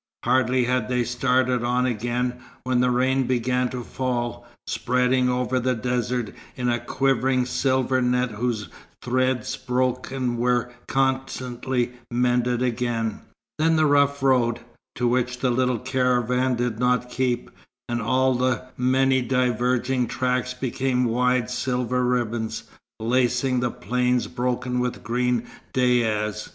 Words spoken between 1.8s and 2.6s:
again,